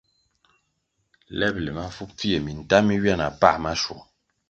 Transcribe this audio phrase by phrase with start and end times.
[1.39, 4.03] Lebʼle mafu pfie, minta mi ywia na pa maschwong.